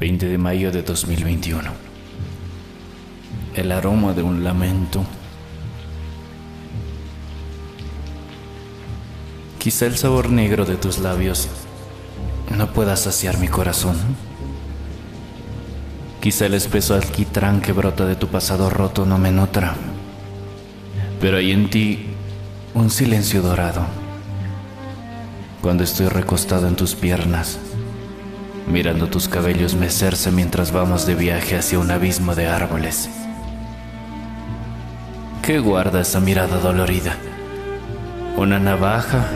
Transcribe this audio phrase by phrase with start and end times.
[0.00, 1.60] 20 de mayo de 2021.
[3.54, 5.04] El aroma de un lamento.
[9.58, 11.50] Quizá el sabor negro de tus labios
[12.56, 13.98] no pueda saciar mi corazón.
[16.22, 19.74] Quizá el espeso alquitrán que brota de tu pasado roto no me nutra.
[21.20, 22.06] Pero hay en ti
[22.72, 23.82] un silencio dorado.
[25.60, 27.58] Cuando estoy recostado en tus piernas
[28.66, 33.08] mirando tus cabellos mecerse mientras vamos de viaje hacia un abismo de árboles.
[35.42, 37.16] ¿Qué guarda esa mirada dolorida?
[38.36, 39.26] ¿Una navaja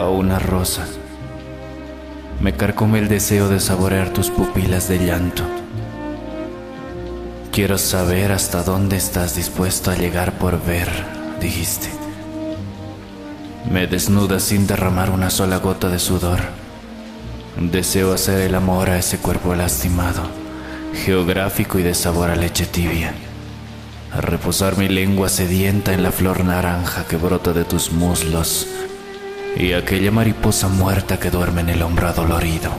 [0.00, 0.86] o una rosa?
[2.40, 5.44] Me carcome el deseo de saborear tus pupilas de llanto.
[7.52, 10.88] Quiero saber hasta dónde estás dispuesto a llegar por ver,
[11.40, 11.88] dijiste.
[13.70, 16.59] Me desnuda sin derramar una sola gota de sudor
[17.60, 20.22] Deseo hacer el amor a ese cuerpo lastimado,
[21.04, 23.12] geográfico y de sabor a leche tibia.
[24.14, 28.66] A reposar mi lengua sedienta en la flor naranja que brota de tus muslos
[29.58, 32.70] y aquella mariposa muerta que duerme en el hombro adolorido.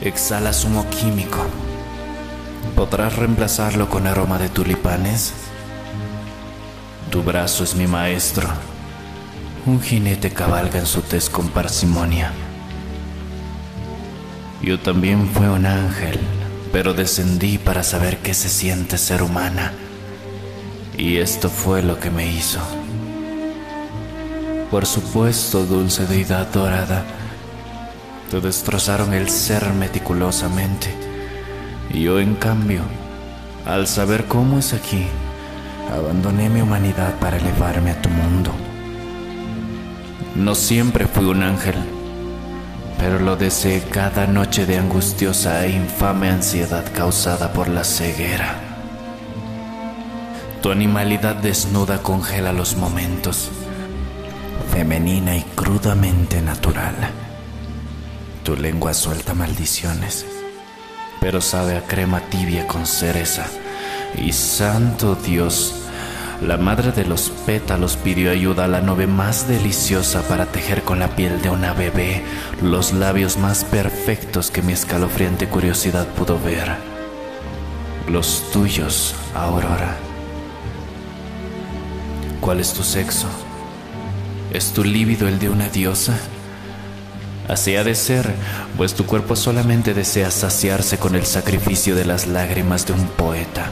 [0.00, 1.46] Exhala humo químico.
[2.74, 5.34] ¿Podrás reemplazarlo con aroma de tulipanes?
[7.10, 8.48] Tu brazo es mi maestro.
[9.66, 12.32] Un jinete cabalga en su tez con parsimonia.
[14.66, 16.18] Yo también fui un ángel,
[16.72, 19.72] pero descendí para saber qué se siente ser humana.
[20.98, 22.58] Y esto fue lo que me hizo.
[24.68, 27.04] Por supuesto, dulce deidad dorada,
[28.28, 30.92] te destrozaron el ser meticulosamente.
[31.94, 32.82] Y yo, en cambio,
[33.66, 35.06] al saber cómo es aquí,
[35.96, 38.50] abandoné mi humanidad para elevarme a tu mundo.
[40.34, 41.76] No siempre fui un ángel
[42.98, 48.56] pero lo deseé cada noche de angustiosa e infame ansiedad causada por la ceguera.
[50.62, 53.50] Tu animalidad desnuda congela los momentos,
[54.72, 56.94] femenina y crudamente natural.
[58.42, 60.26] Tu lengua suelta maldiciones,
[61.20, 63.46] pero sabe a crema tibia con cereza.
[64.16, 65.85] Y santo Dios,
[66.40, 70.98] la madre de los pétalos pidió ayuda a la nube más deliciosa para tejer con
[70.98, 72.22] la piel de una bebé
[72.62, 76.76] los labios más perfectos que mi escalofriante curiosidad pudo ver.
[78.08, 79.96] Los tuyos, Aurora.
[82.40, 83.28] ¿Cuál es tu sexo?
[84.52, 86.18] ¿Es tu líbido el de una diosa?
[87.48, 88.34] Así ha de ser,
[88.76, 93.70] pues tu cuerpo solamente desea saciarse con el sacrificio de las lágrimas de un poeta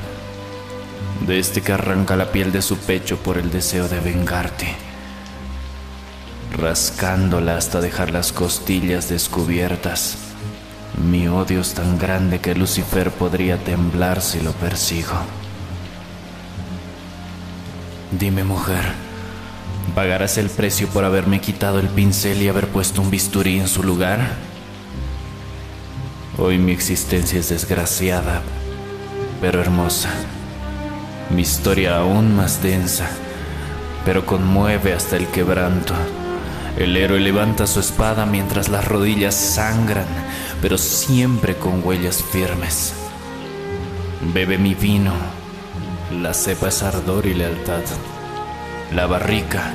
[1.27, 4.69] de este que arranca la piel de su pecho por el deseo de vengarte,
[6.57, 10.19] rascándola hasta dejar las costillas descubiertas.
[11.03, 15.15] Mi odio es tan grande que Lucifer podría temblar si lo persigo.
[18.13, 18.85] Dime mujer,
[19.95, 23.83] ¿pagarás el precio por haberme quitado el pincel y haber puesto un bisturí en su
[23.83, 24.21] lugar?
[26.37, 28.43] Hoy mi existencia es desgraciada,
[29.41, 30.11] pero hermosa
[31.31, 33.09] mi historia aún más densa,
[34.05, 35.95] pero conmueve hasta el quebranto.
[36.77, 40.07] El héroe levanta su espada mientras las rodillas sangran,
[40.61, 42.95] pero siempre con huellas firmes.
[44.33, 45.13] Bebe mi vino,
[46.21, 47.83] la cepa es ardor y lealtad.
[48.93, 49.73] La barrica,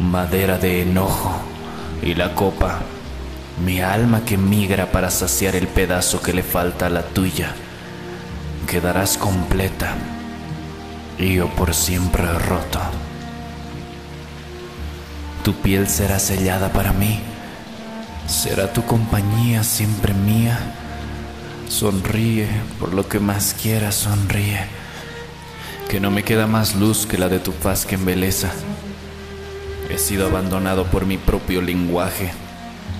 [0.00, 1.36] madera de enojo,
[2.02, 2.80] y la copa,
[3.64, 7.54] mi alma que migra para saciar el pedazo que le falta a la tuya.
[8.66, 9.94] Quedarás completa
[11.18, 12.80] yo por siempre roto.
[15.42, 17.20] Tu piel será sellada para mí,
[18.26, 20.58] será tu compañía siempre mía.
[21.68, 24.66] Sonríe, por lo que más quieras, sonríe.
[25.88, 28.52] Que no me queda más luz que la de tu faz que embeleza.
[29.90, 32.32] He sido abandonado por mi propio lenguaje,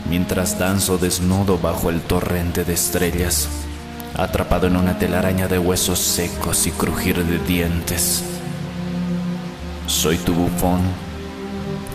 [0.08, 3.48] mientras danzo desnudo bajo el torrente de estrellas
[4.16, 8.24] atrapado en una telaraña de huesos secos y crujir de dientes.
[9.86, 10.80] Soy tu bufón,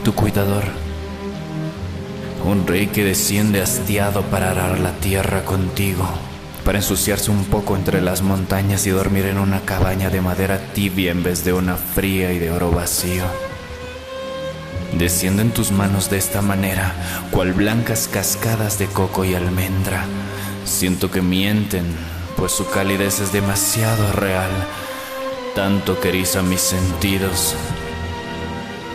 [0.03, 0.63] tu cuidador,
[2.45, 6.07] un rey que desciende hastiado para arar la tierra contigo,
[6.63, 11.12] para ensuciarse un poco entre las montañas y dormir en una cabaña de madera tibia
[11.12, 13.25] en vez de una fría y de oro vacío.
[14.97, 16.94] Desciende en tus manos de esta manera,
[17.31, 20.06] cual blancas cascadas de coco y almendra,
[20.71, 21.85] Siento que mienten,
[22.38, 24.50] pues su calidez es demasiado real,
[25.53, 27.56] tanto que eriza mis sentidos.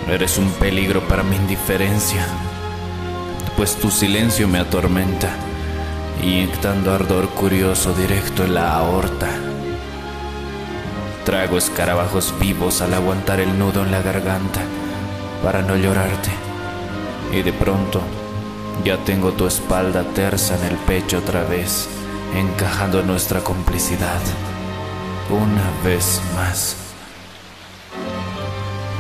[0.08, 2.26] Eres un peligro para mi indiferencia,
[3.56, 5.28] pues tu silencio me atormenta
[6.22, 9.28] inyectando ardor curioso directo en la aorta.
[11.24, 14.62] Trago escarabajos vivos al aguantar el nudo en la garganta
[15.44, 16.30] para no llorarte.
[17.32, 18.00] Y de pronto
[18.84, 21.88] ya tengo tu espalda tersa en el pecho otra vez,
[22.34, 24.20] encajando nuestra complicidad.
[25.30, 26.76] Una vez más.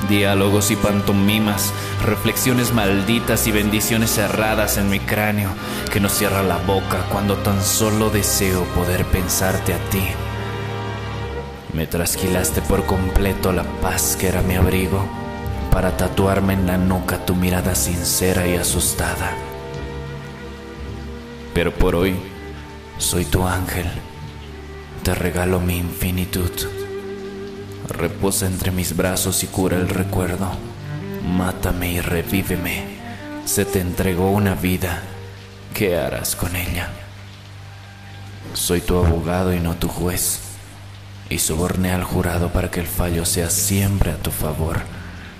[0.08, 1.72] Diálogos y pantomimas,
[2.04, 5.50] reflexiones malditas y bendiciones cerradas en mi cráneo
[5.92, 10.04] que no cierra la boca cuando tan solo deseo poder pensarte a ti.
[11.72, 15.04] Me trasquilaste por completo la paz que era mi abrigo
[15.70, 19.55] para tatuarme en la nuca tu mirada sincera y asustada.
[21.56, 22.14] Pero por hoy
[22.98, 23.86] soy tu ángel,
[25.02, 26.52] te regalo mi infinitud
[27.88, 30.50] reposa entre mis brazos y cura el recuerdo.
[31.24, 32.84] Mátame y revíveme.
[33.44, 35.02] Se te entregó una vida.
[35.74, 36.90] ¿Qué harás con ella?
[38.54, 40.40] Soy tu abogado y no tu juez.
[41.28, 44.80] Y soborné al jurado para que el fallo sea siempre a tu favor.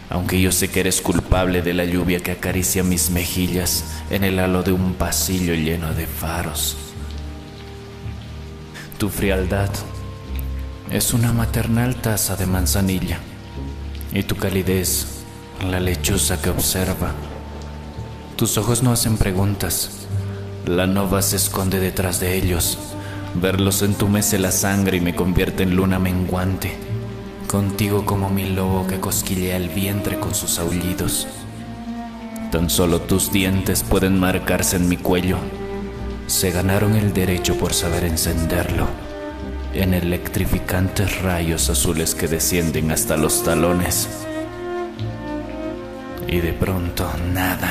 [0.08, 4.38] Aunque yo sé que eres culpable de la lluvia que acaricia mis mejillas en el
[4.38, 6.76] halo de un pasillo lleno de faros.
[8.98, 9.70] Tu frialdad
[10.90, 13.18] es una maternal taza de manzanilla
[14.12, 15.24] y tu calidez,
[15.68, 17.12] la lechuza que observa.
[18.36, 20.06] Tus ojos no hacen preguntas,
[20.66, 22.78] la nova se esconde detrás de ellos.
[23.34, 26.85] Verlos entumece la sangre y me convierte en luna menguante.
[27.48, 31.28] Contigo como mi lobo que cosquillea el vientre con sus aullidos.
[32.50, 35.38] Tan solo tus dientes pueden marcarse en mi cuello.
[36.26, 38.88] Se ganaron el derecho por saber encenderlo
[39.74, 44.08] en electrificantes rayos azules que descienden hasta los talones.
[46.26, 47.70] Y de pronto nada.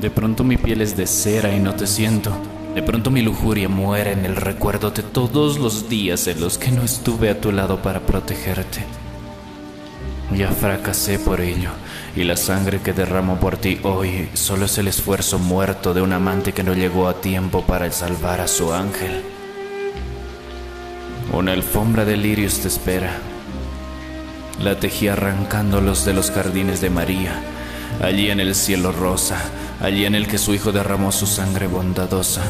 [0.00, 2.30] De pronto mi piel es de cera y no te siento.
[2.74, 6.72] De pronto mi lujuria muere en el recuerdo de todos los días en los que
[6.72, 8.84] no estuve a tu lado para protegerte.
[10.36, 11.70] Ya fracasé por ello,
[12.16, 16.12] y la sangre que derramo por ti hoy solo es el esfuerzo muerto de un
[16.12, 19.22] amante que no llegó a tiempo para salvar a su ángel.
[21.32, 23.18] Una alfombra de lirios te espera.
[24.60, 27.40] La tejí arrancándolos de los jardines de María,
[28.02, 29.38] allí en el cielo rosa,
[29.80, 32.42] allí en el que su Hijo derramó su sangre bondadosa.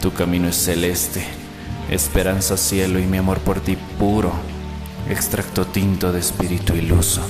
[0.00, 1.24] Tu camino es celeste,
[1.90, 4.32] esperanza cielo y mi amor por ti puro,
[5.08, 7.22] extracto tinto de espíritu iluso.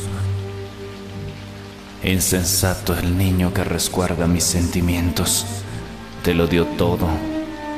[2.02, 5.46] Insensato el niño que resguarda mis sentimientos,
[6.22, 7.08] te lo dio todo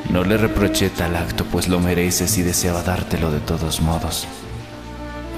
[0.09, 4.27] no le reproché tal acto, pues lo mereces y deseaba dártelo de todos modos.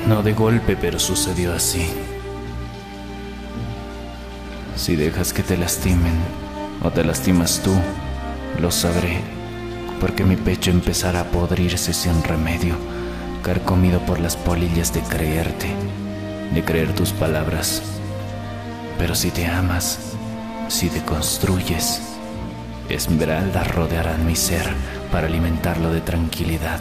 [0.08, 1.88] No de golpe, pero sucedió así.
[4.76, 6.16] Si dejas que te lastimen
[6.84, 7.74] o te lastimas tú,
[8.60, 9.20] lo sabré,
[10.00, 12.76] porque mi pecho empezará a podrirse sin remedio,
[13.44, 15.68] carcomido por las polillas de creerte,
[16.54, 17.82] de creer tus palabras.
[18.98, 20.00] Pero si te amas,
[20.68, 22.02] si te construyes,
[22.90, 24.68] Esmeraldas rodearán mi ser
[25.12, 26.80] para alimentarlo de tranquilidad,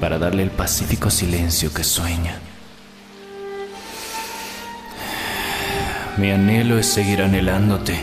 [0.00, 2.40] para darle el pacífico silencio que sueña.
[6.18, 7.98] Mi anhelo es seguir anhelándote.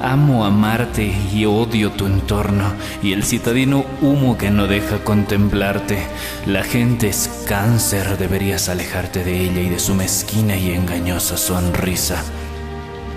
[0.00, 2.72] Amo amarte y odio tu entorno
[3.02, 6.06] y el citadino humo que no deja contemplarte.
[6.46, 12.22] La gente es cáncer, deberías alejarte de ella y de su mezquina y engañosa sonrisa.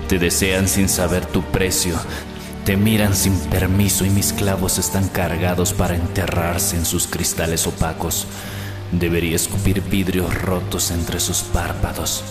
[0.08, 1.94] Te desean sin saber tu precio,
[2.64, 8.26] te miran sin permiso y mis clavos están cargados para enterrarse en sus cristales opacos.
[8.90, 12.24] Debería escupir vidrios rotos entre sus párpados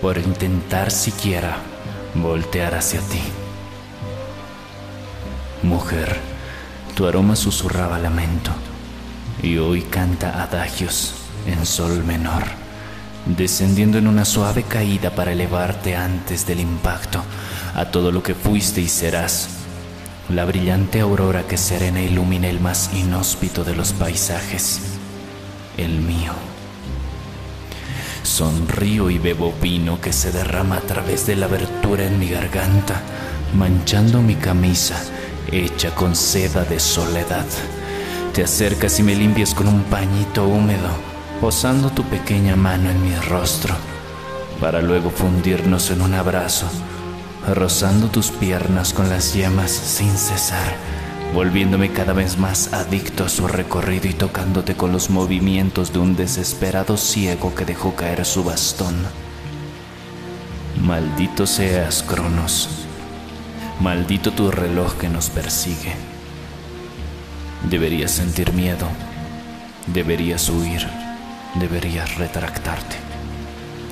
[0.00, 1.58] por intentar siquiera
[2.14, 3.22] voltear hacia ti.
[5.62, 6.16] Mujer,
[6.94, 8.52] tu aroma susurraba lamento
[9.42, 11.14] y hoy canta adagios
[11.46, 12.44] en sol menor,
[13.26, 17.22] descendiendo en una suave caída para elevarte antes del impacto
[17.74, 19.48] a todo lo que fuiste y serás,
[20.28, 24.80] la brillante aurora que serena ilumina el más inhóspito de los paisajes,
[25.76, 26.55] el mío.
[28.26, 33.00] Sonrío y bebo vino que se derrama a través de la abertura en mi garganta,
[33.54, 35.00] manchando mi camisa
[35.50, 37.46] hecha con seda de soledad.
[38.34, 40.90] Te acercas y me limpias con un pañito húmedo,
[41.40, 43.74] posando tu pequeña mano en mi rostro,
[44.60, 46.66] para luego fundirnos en un abrazo
[47.54, 50.74] rozando tus piernas con las yemas sin cesar,
[51.34, 56.16] volviéndome cada vez más adicto a su recorrido y tocándote con los movimientos de un
[56.16, 58.94] desesperado ciego que dejó caer su bastón.
[60.80, 62.68] Maldito seas, Cronos.
[63.80, 65.94] Maldito tu reloj que nos persigue.
[67.68, 68.86] Deberías sentir miedo.
[69.86, 70.86] Deberías huir.
[71.54, 72.96] Deberías retractarte.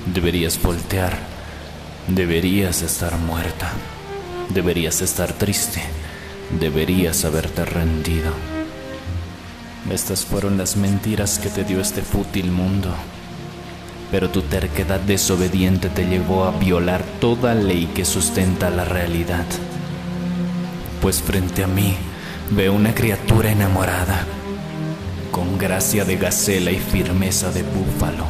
[0.05, 1.17] Deberías voltear.
[2.07, 3.71] Deberías estar muerta.
[4.49, 5.81] Deberías estar triste.
[6.59, 8.31] Deberías haberte rendido.
[9.91, 12.89] Estas fueron las mentiras que te dio este fútil mundo.
[14.09, 19.45] Pero tu terquedad desobediente te llevó a violar toda ley que sustenta la realidad.
[21.01, 21.97] Pues frente a mí
[22.51, 24.25] veo una criatura enamorada,
[25.31, 28.27] con gracia de gacela y firmeza de búfalo.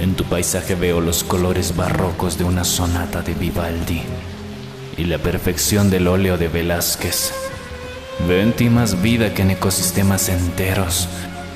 [0.00, 4.02] En tu paisaje veo los colores barrocos de una sonata de Vivaldi
[4.96, 7.32] y la perfección del óleo de Velázquez.
[8.28, 11.08] Veo en ti más vida que en ecosistemas enteros,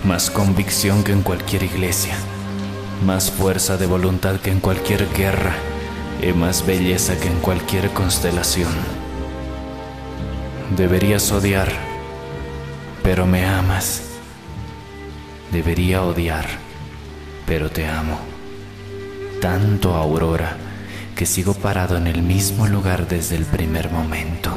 [0.05, 2.17] más convicción que en cualquier iglesia,
[3.05, 5.55] más fuerza de voluntad que en cualquier guerra
[6.23, 8.73] y más belleza que en cualquier constelación.
[10.77, 11.69] Deberías odiar,
[13.03, 14.03] pero me amas.
[15.53, 16.47] Debería odiar,
[17.47, 18.19] pero te amo.
[19.41, 20.57] Tanto, Aurora,
[21.17, 24.51] que sigo parado en el mismo lugar desde el primer momento.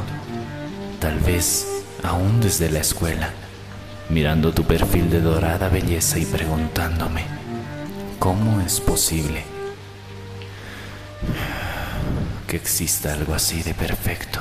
[1.00, 1.66] Tal vez
[2.02, 3.30] aún desde la escuela,
[4.10, 7.24] mirando tu perfil de dorada belleza y preguntándome,
[8.18, 9.42] ¿cómo es posible
[12.46, 14.40] que exista algo así de perfecto?